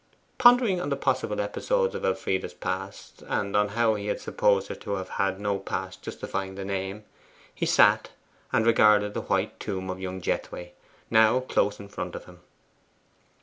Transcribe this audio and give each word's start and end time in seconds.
Pondering 0.39 0.81
on 0.81 0.89
the 0.89 0.95
possible 0.95 1.39
episodes 1.39 1.93
of 1.93 2.03
Elfride's 2.03 2.55
past 2.55 3.21
life, 3.21 3.31
and 3.31 3.55
on 3.55 3.67
how 3.67 3.93
he 3.93 4.07
had 4.07 4.19
supposed 4.19 4.69
her 4.69 4.73
to 4.73 4.95
have 4.95 5.09
had 5.21 5.39
no 5.39 5.59
past 5.59 6.01
justifying 6.01 6.55
the 6.55 6.65
name, 6.65 7.03
he 7.53 7.67
sat 7.67 8.09
and 8.51 8.65
regarded 8.65 9.13
the 9.13 9.21
white 9.21 9.59
tomb 9.59 9.91
of 9.91 9.99
young 10.01 10.19
Jethway, 10.19 10.71
now 11.11 11.39
close 11.41 11.79
in 11.79 11.87
front 11.87 12.15
of 12.15 12.25
him. 12.25 12.39